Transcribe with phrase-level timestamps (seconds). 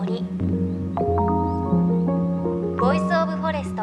[0.00, 0.24] 森。
[2.78, 3.82] Voice of Forest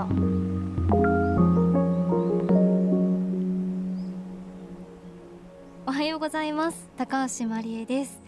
[5.86, 6.90] おはようございます。
[6.98, 8.24] 高橋真理恵です。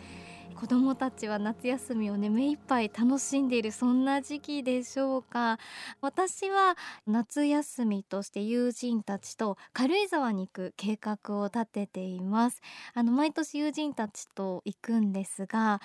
[0.54, 5.58] 子どもたちは夏休みをね目いっぱい楽しんでいるそんな時期でしょうか。
[5.99, 6.77] 私は
[7.08, 12.62] 夏休みとして友人たちと軽井沢に行く計画を立てています。
[12.94, 15.81] あの毎年友人たちと行くんですが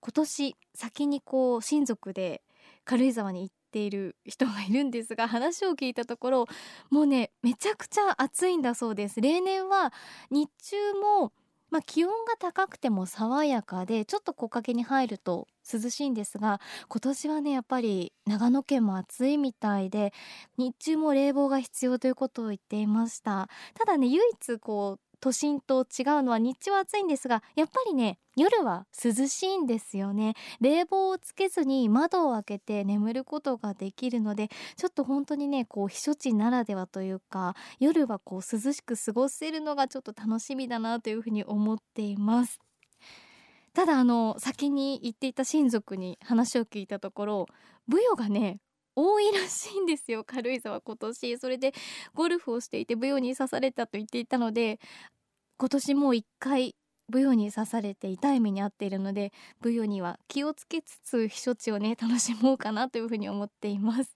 [0.00, 2.42] 今年先にこう親族で
[2.84, 6.46] 軽井沢に行っている人がいるんですが話を聞いたところ
[6.90, 9.20] もうねめちゃくちゃ暑いんだそうです。
[9.20, 9.92] 例年は
[10.30, 11.32] 日中も
[11.70, 20.12] まあ、気温が高くても爽やかでちょっと木陰に入ると涼しいんですが今年はねやっぱり長野県も暑いみたいで
[20.56, 23.48] 日中も冷房が必要ということを言っていました。
[23.74, 30.34] ただね唯一こう都心と違うのは日中は暑いんですがやっぱりね夜は涼しいんですよね。
[30.60, 42.60] 冷房をつけずに窓を開けて眠ることができるのでちょっと本当にねこう避暑地ならではというか夜はこう涼しく過ごせるのがちょっと楽しみだなというふうに思っています。
[43.72, 47.46] ただあの先に行っていた親族に話を聞いたところ
[47.86, 48.58] ブヨがね
[48.96, 50.24] 多いらしいんですよ。
[50.26, 51.38] 軽井沢今年。
[51.38, 51.72] それで
[52.14, 54.80] ゴルフをしていてブヨに刺されたと言っていたので
[55.58, 56.76] 今年もう一回
[57.10, 64.15] ブヨに刺されて痛い目に遭っているのでブヨには気をつけつつ避暑地をね楽しもうかなというふうに思っています。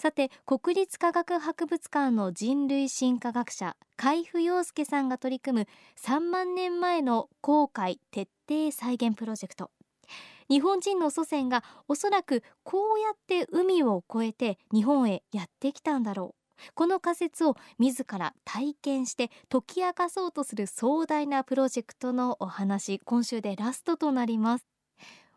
[0.00, 5.66] さて国立科学博物館の人類進化学者海部陽介さんが取り組む
[6.02, 9.70] 3万年前の航海徹底再現プロジェクト。
[10.48, 16.62] 日本人の祖先がおそらくこうやって海を越えて日本へやってきたんだろう。
[16.72, 24.64] この仮説を自ら体験して解き明かそうとする壮大なプロジェクトのお話今週でラストとなります。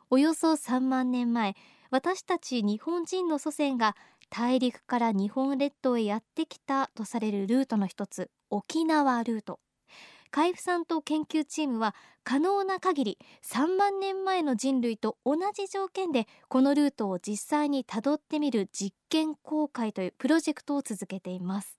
[0.09, 1.57] およそ3万年前
[1.93, 3.95] 私たち日本人の祖先が
[4.35, 9.59] 大陸から日本列島へやってきたとされるルートの一つ沖縄ルート。
[10.31, 21.77] 海部さんと研究チームは可能な限り3万年前の人類と同じ条件でこのルートを実際にたどってみる実験公開というプロジェクトを続けています。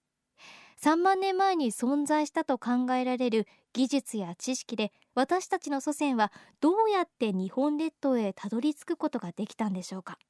[0.80, 10.20] 3万年前に存在したと考えられる技術や知識で私たちの祖先はどうやって日本列島へたどり着くことができたんでしょうか。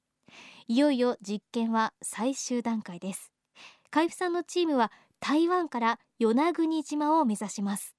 [0.68, 3.32] いよいよ実験は最終段階です。
[3.90, 4.90] 海部さんのチームは
[5.20, 7.94] 台湾から与那国島を目指します。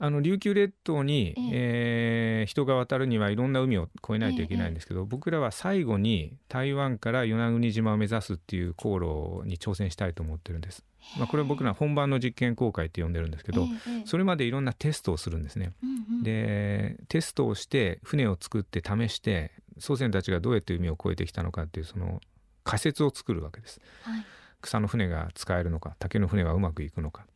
[0.00, 1.50] あの琉球列島に、ええ。
[1.52, 9.00] えー人が渡るにはいろんな海を越えないといけないんですけど、僕らは最後に台湾から与那国島を目指すっていう航
[9.44, 10.84] 路に挑戦したいと思ってるんです。
[11.18, 13.66] まあ、これは僕ら本番の実験公開って呼んでるんですけど、
[14.04, 15.72] それまでいろんなテストをするんですね。
[16.22, 22.20] でテストをして船を作って試して祖先たちがどうやって海を越えてきたのかっていうその
[22.64, 23.80] 仮説を作るわけです。
[24.02, 24.24] はい。
[24.60, 27.26] 草の船が使えるのか竹の船がうまくいくのか。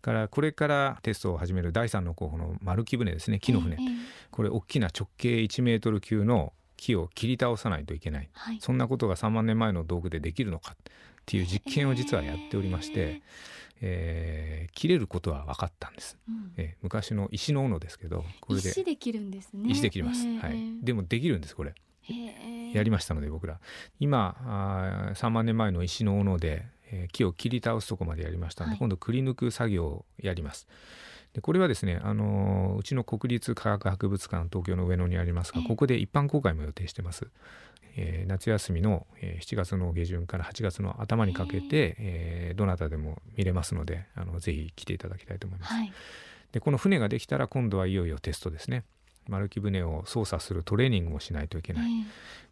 [0.00, 3.78] からこれからテストを始める第3の候補の丸木船ですね木の船、え
[4.30, 8.28] これ大きな直径1メートル級の木を切り倒さないといけない。
[8.32, 8.58] はい。
[8.60, 10.76] そんなことが3万年前の道具でできるのかっ
[11.26, 13.22] ていう実験を実はやっておりまして、えー
[13.80, 16.52] 切れることは分かったんです、うん。
[16.56, 19.70] えー昔の石の斧ですけどこれで石で切るんですね。
[19.70, 21.74] 石で切ります、ええはい、でもできるんですこれ。
[22.10, 22.12] え
[22.72, 23.60] えやりましたので僕ら。
[24.00, 28.78] 今あー3万年前の石の斧で、えー木を切り倒すとこまでやりましたので、はい。
[28.78, 30.66] 今度くり抜く作業をやります。
[31.34, 35.68] でこれはですね、あのーうちの国立科学博物館東京の上野にありますがええ。
[35.68, 37.28] ここで一般公開も予定してます、
[37.96, 45.92] えー夏休みの、えー7月の下旬から8月の頭にかけて、えーどなたでも見れますのであのぜひ来ていただきたいと思います、はい。
[46.52, 48.84] でこの船ができたら今度はいよいよテストですね。
[49.28, 51.90] 丸木船を操作するトレーニングもしないといけない、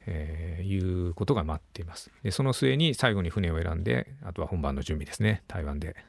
[0.07, 2.11] えーいうことが待っています。
[2.23, 5.43] でその末に最後に船を選んであとは本番の準備ですね。
[5.49, 5.89] 台湾で。
[5.89, 6.01] え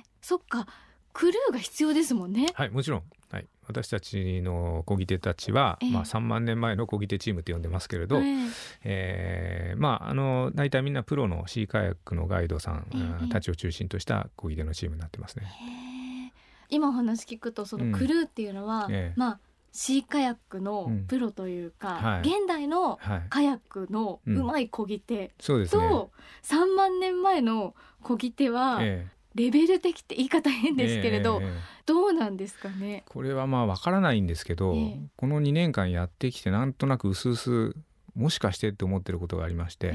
[0.00, 0.02] え。
[0.22, 0.66] そっか。
[1.12, 2.48] クルーが必要ですもんね。
[2.54, 3.02] はいもちろん、
[3.34, 5.90] はい、私たちの漕ぎ手たちは、ええ。
[5.90, 8.48] まあ、3万年前の漕ぎ手チームって呼んでますけれど、ええ。
[8.84, 16.32] えーまああの大体みんなプロのシーカヤックのガイドさんえーたちを中心とした漕ぎ手のチームになってますね。
[16.68, 19.18] 今お話聞くとそのクルーっていうのは、ええ。
[19.18, 19.40] まあ
[19.72, 21.96] シーカヤックのプロというか、うん。
[21.96, 22.20] はい。
[22.20, 23.22] 現代のはい。
[23.28, 24.38] カヤックのうん。
[24.38, 25.88] うまい漕ぎ手そうですね。
[25.88, 26.12] と、
[26.44, 33.04] 3万年前の漕ぎ手はえレベル的って言い方変えですけれど、ええええどうなんですかね？
[33.08, 37.76] これはまあわからないんですけど、ええこの2年間やってきてなんとなくうすうす
[38.14, 39.94] もしかしてって思ってることがありまして、ええ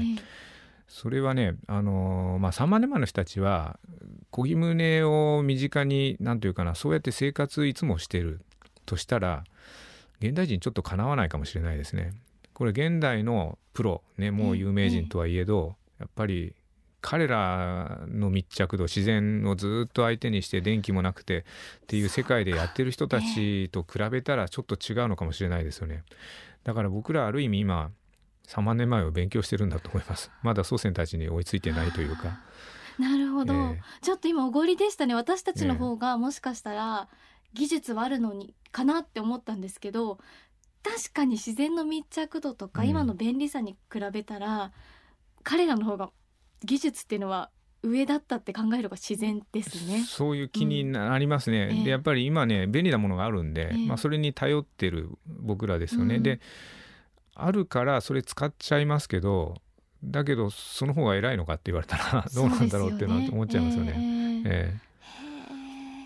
[0.92, 3.78] それはね、あのーまあ、3万年前の人たちは
[4.32, 8.40] 漕ぎ舟を身近に何というかなそうやって生活いつもしてる
[8.86, 9.44] としたら
[10.20, 12.12] 現代人ちょっとかなわないかもしれないですね。
[12.54, 16.54] これ現代のプロ、ね、もう有名人とはいえど、やっぱり
[17.00, 21.44] 彼らの密着度自然をずっと相手にして電気もなくて
[21.82, 26.04] っていう世界でやってる人たちと比べたらちょっと違うのかもしれないですよね。
[26.64, 27.90] だから僕らある意味今
[28.48, 30.30] 3万年前を勉強してるんだと思います。
[30.42, 32.40] まだ祖先たちに追いついてないというか。
[32.98, 37.08] なるほど、ええちょっと今おごりでしたね私たちの方がもしかしたら
[37.54, 40.18] 技術はあるのにかなって思ったんですけど
[40.82, 44.72] 確かに自然の密着度とかうん今の便利さに比べたら、
[45.42, 46.10] 彼らの方が
[46.64, 47.50] 技術っていうのは
[47.82, 50.04] 上だったって考えるのが自然ですね。
[50.04, 51.84] そういう気になりますね、ええ。
[51.84, 53.86] でやっぱり今ね便利なものがあるんで、ええ。
[53.86, 56.22] まあ、それに頼ってる僕らですよね、うん。
[56.22, 56.40] で
[57.34, 59.54] あるからそれ使っちゃいますけど
[60.04, 63.92] だけどその方が偉いのかって言われたらどうなんだろうっていうのは思っちゃいますよね。
[63.92, 64.42] ね。
[64.44, 64.72] え。
[64.76, 64.89] ええ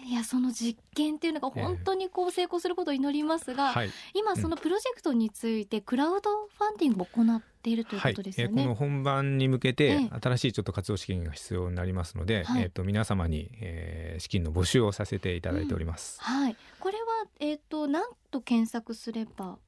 [0.05, 3.91] いやその実験っていうのが本当にこう成功することを祈りますが、えはい。
[4.13, 8.13] 今そのプロジェクトについてクラウドファンディングを行っているというはい。
[8.13, 8.63] ことですよね。
[8.63, 10.21] えーこの本番に向けてええ。
[10.21, 12.65] 新しいちょっと活動資金が必要になりますので、はい。
[12.65, 16.21] えー、と皆様に、えー資金の募集をさせていただいております。
[16.23, 17.05] はい、これは
[17.41, 19.59] えっ、と何と検索すれば、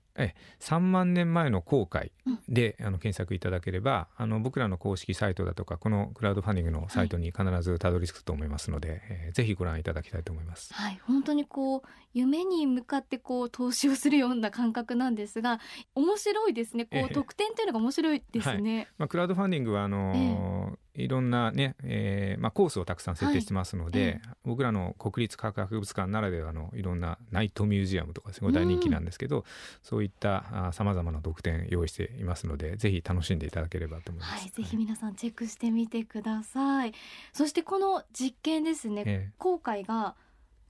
[0.60, 10.72] 3万年前の後悔うんで、あの検索いただければあの僕らの公式サイトだとかこのクラウドファンディングのサイトに必ずたどり着くと思いますので、えーぜひご覧いただきたいと思います。
[10.72, 11.82] はい、本当にこう
[12.14, 15.60] 夢に向かってこう投資をするような感覚なんですが、
[15.94, 16.84] 面白いですね。
[16.84, 18.88] こええう特典というのが面白いですね。
[18.96, 29.44] まあ、クラウドファンディングはあのーいろんなね、えーまあ、コースをたくさん設定してますので、はいえ僕らの国立科学博物館ならではのいろんなナイトミュージアムとかすごい大人気なんですけど、
[29.82, 34.42] そういったさまざまな特典用意していますのでぜひ楽しんでいただければと思います。
[34.42, 36.92] はい、ぜひ皆さんチェックしてみてください。
[37.32, 39.02] そしてこの実験ですね。
[39.06, 40.14] え後悔が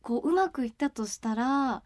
[0.01, 1.83] こううまくいったとしたら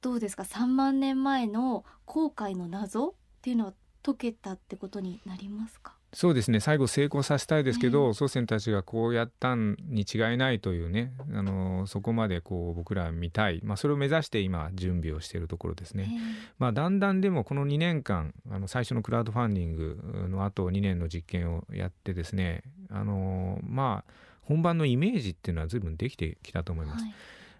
[0.00, 3.12] どうですか？3万年前の後悔の謎っ
[3.42, 5.94] ていうのは解けたってことになりますか？
[6.12, 6.58] そうですね。
[6.58, 16.10] 最後成功させたいですけど、え祖先たちがこうやったんに違いないというね、あのーそこまでこう僕らは見たい、まあ、それを目指して今準備をしているところですね。
[16.58, 27.04] まあ、だんだんでもこの2年間あの最初のクラウドファンディングの後2年の実験をやってですねあのまあ本番のイメージっていうのは随分できてきたと思います。
[27.04, 27.14] はい。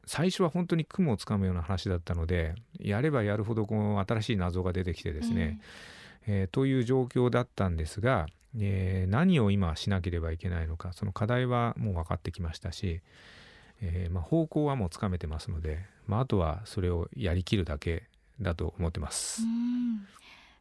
[0.06, 5.60] 最初は本当に雲をつかむような話だったのでやればやるほどこう新しい謎が出てきてですね、
[6.26, 8.26] えーという状況だったんですが、
[8.58, 13.00] えー何を今しなければいけないのかその課題はもう分かってきましたし、
[13.80, 18.04] えーまあ、方向はもうつかめてますので、まあ、あとはそれをやりきるだけ
[18.40, 19.42] だと思ってます。
[19.42, 20.06] うん。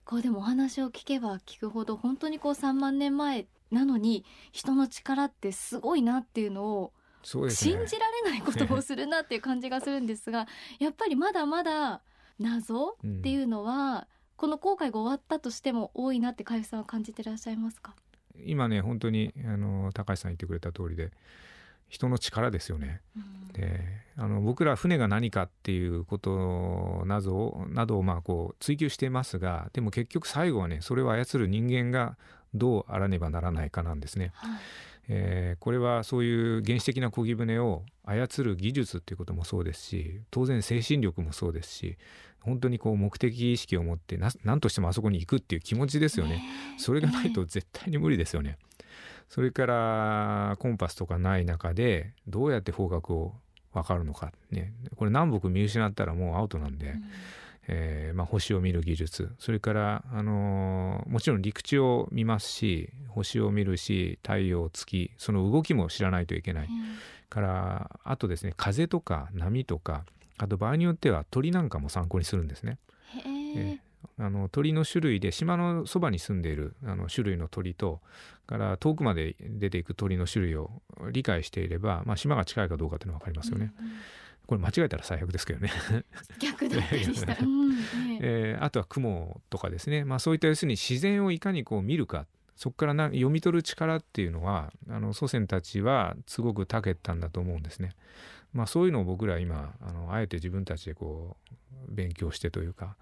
[0.05, 6.93] こうでもお話を聞けば聞くほど本当にこう3万年前なのに人の力ってすごいなっていうのを
[7.23, 7.47] 信
[7.85, 10.47] じられないことをするなっていう感じがするんですが
[10.79, 12.01] やっぱりまだまだ
[12.39, 14.07] 謎っていうのは、
[14.39, 17.93] この後悔が終わったとしても多いなって海部さんは感じてらっしゃいますか？
[18.45, 21.11] 今ね本当にあの高橋さん言ってくれた通りで
[21.89, 23.01] 人の力ですよね。
[23.17, 23.81] うんで
[24.15, 32.17] あの僕ら船が何かっていうことなどをなどをまあこう追求していますがでも結局最後はねそれを操る人間が
[32.53, 34.31] どうあらねばならないかなんですね。
[34.35, 34.59] はい
[35.09, 41.97] えーこれはそういう原始的な漕ぎ舟を操る技術っていうこともそうですし当然精神力もそうですし
[42.41, 46.43] 本当にこう目的意識を持ってな何としてもあそこに行くっていう気持ちですよね。
[46.75, 46.79] え。
[46.79, 48.57] それがないと絶対に無理ですよね。
[49.27, 53.35] それからコンパスとかない中でどうやって方角を
[53.73, 54.31] 分かるのか。
[54.51, 54.73] ね。
[54.95, 57.03] これ南北見失ったらもうアウトなんで、うん。
[57.71, 59.29] えーまあ、星を見る技術。
[59.37, 66.69] それから、あのーもちろん陸地を見ますし星を見るし太陽月その動きも知らないといけない。
[67.29, 70.03] からあとですね風とか波とか
[70.39, 72.79] あと場合によっては鳥なんかも参考にするんですね。
[73.13, 73.79] へええ
[74.17, 78.01] あの鳥の種類で島のそばに住んでいるあの種類の鳥と
[78.47, 80.81] から遠くまで出ていく鳥の種類を
[81.11, 83.71] 理解していれば、まあ、島が近いかどうかっていうのは分かりますよね。
[83.79, 83.91] うんうん
[84.49, 85.69] これ間違えたら最悪ですけどね。
[86.41, 97.91] 逆だったりした、 うんえええーあとは雲とかですね、まあ、そういった要するに自然をいかにこう見るかそこからな読み取る力っていうのはあの祖先たちはすごく長けたんだと思うんですね。
[98.53, 101.37] まあ、そういうのを僕ら今あのあえて自分たちでこ
[101.87, 102.95] う勉強してというか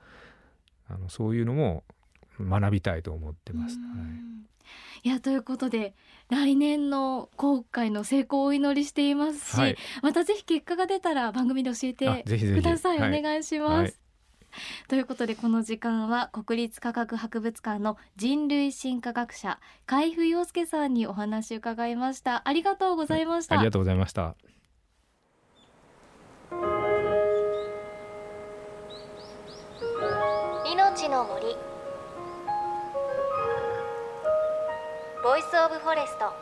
[0.89, 1.83] あのそういうのも
[2.39, 3.77] 学びたいと思ってます。
[3.77, 3.81] は
[5.03, 5.07] い。
[5.07, 5.93] いやということで
[6.29, 12.97] 来年の航海の成功をお祈りしていますし、はい、またぜひ結果が出たら番組で教えてください。
[12.97, 13.93] お願いします、はい、
[14.89, 22.45] ということでこの時間は国立科学博物館の人類進化学者海部陽介さんにお話を伺いました。
[22.45, 24.35] ありがとうございました、ありがとうございました
[31.09, 31.55] の森。
[35.23, 36.33] Voice of Forest。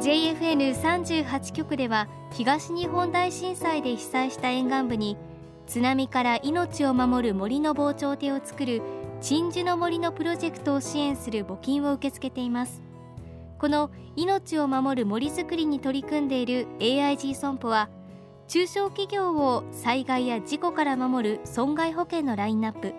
[0.00, 5.16] JFN38 局では東日本大震災で被災した沿岸部に
[5.66, 8.82] 津波から命を守る森の防潮堤を作る
[9.22, 12.89] 鎮守の森のプロジェクトを支援する募金を受け付けています。
[13.60, 17.90] この命を守る森づくりに取り組んでいる AIG 損保は
[18.48, 22.94] 中小企業を災害や事故から守る損害保険のラインナップ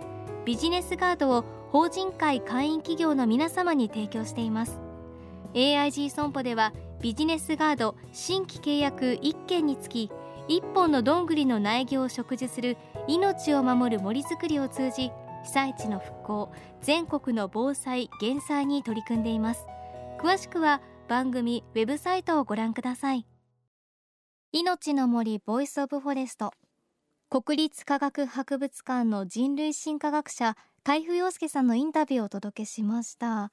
[0.45, 4.79] ビジネスガードを法人会会員企業の皆様に提供しています。
[5.55, 10.11] AIG 損保ではビジネスガード新規契約1件につき
[10.47, 12.77] 1本のどんぐりの苗木を植樹する
[13.07, 15.11] 命を守る森づくりを通じ
[15.43, 16.51] 被災地の復興
[16.81, 19.65] 全国の防災減災に取り組んでいます。
[20.21, 23.25] 詳しくは番組ウェブサイトをご覧ください。
[24.51, 26.53] 命の森 Voice of Forest。
[27.31, 33.51] 国立科学博物館の人類進化学者海部陽介さんのインタビューをお届けしました。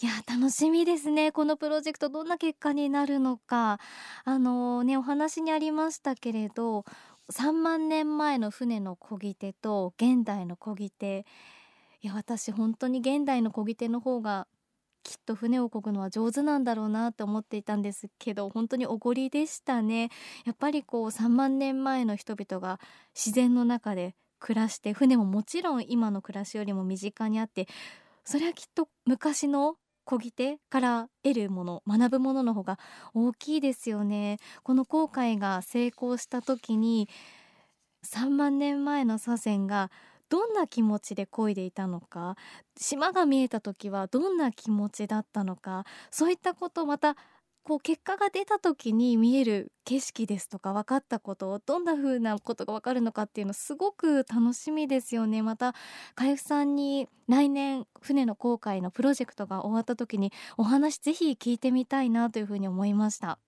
[0.00, 1.32] いや楽しみですね。
[1.32, 3.80] このプロジェクトどんな結果になるのか。
[4.24, 6.84] あのねお話にありましたけれど
[7.32, 11.26] 3万年前の船の漕ぎ手と現代の漕ぎ手。
[12.00, 14.46] いや私本当に現代の漕ぎ手の方が
[15.02, 20.10] きっと船を漕ぐのは上手なんだろうなって思っていたんですけど本当におごりでしたね。
[20.44, 22.80] やっぱりこう3万年前の人々が
[23.14, 27.68] 自然の中で暮らして船ももちろん今の暮らしよりも身近にあって
[28.24, 29.76] それはきっと昔の
[30.06, 32.78] 漕ぎ手から得るもの学ぶものの方が
[33.14, 34.38] 大きいですよね。
[34.62, 37.08] この航海が成功した時に
[38.04, 39.90] 3万年前の祖先が
[40.30, 42.36] どんな気持ちで漕いでいたのか
[42.78, 47.16] 島が見えた時はどんな気持ちだったのかそういったことまた
[47.62, 55.42] こう結果が出た時に見える景色ですとか分かったことをどんな風なことが分かるのかっていうのすごく楽しみですよね。
[55.42, 55.74] また
[56.14, 63.38] 海部さんに来年船の航海のプロジェクトが終わった時にお話ぜひ聞いてみたいなというふうに思いました。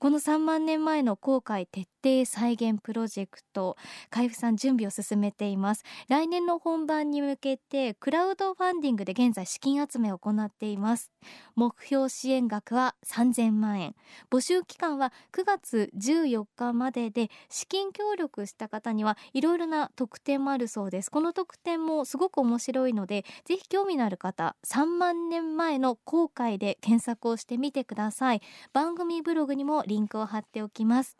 [0.00, 3.76] この3万年前の航海徹底再現プロジェクト
[4.10, 5.82] 海部さん準備を進めています。
[6.08, 11.10] 来年の本番に向けてクラウドファンディングで現在資金集めを行っています。
[11.56, 13.96] 目標支援額は3000万円。
[14.30, 21.10] 募集期間は9月14日までで資金協力した方にはいろいろな特典もあるそうです。
[21.10, 28.42] この特典もすごく面白いのでぜひ興味のある方3万年前の航海で検索をしてみてください。
[28.72, 31.16] 番組ブログにもリンクを貼っておきます。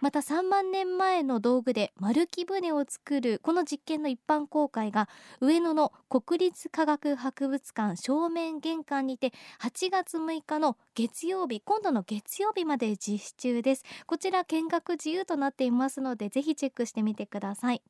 [0.00, 5.08] また3万年前の道具で丸木舟を作るこの実験の一般公開が
[5.40, 13.84] 上野の国立科学博物館正面玄関にて8月6日の月曜日今度の月曜日まで実施中です。
[14.06, 17.82] こちら見学自由となっていますのでぜひチェックしてみてください。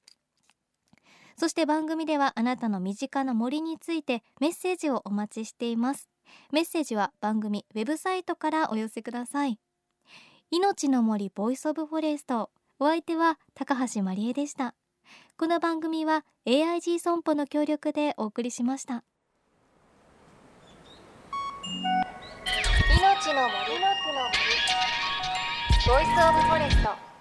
[1.37, 6.09] そして番組ではあなたの身近な森についてメッセージをお待ちしています。
[6.53, 9.59] メッセージは番組ウェブサイトからお寄せください。
[10.55, 12.51] 命の森 Voice of Forest。
[12.79, 14.75] お相手は高橋真理恵でした。
[15.39, 19.03] この番組は AIG 損保の協力でお送りしました。
[22.99, 23.81] 命の森。
[25.89, 27.12] Voice of Forest。